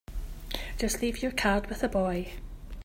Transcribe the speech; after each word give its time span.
Just 0.79 1.03
leave 1.03 1.21
your 1.21 1.31
card 1.31 1.67
with 1.67 1.81
the 1.81 1.87
boy. 1.87 2.33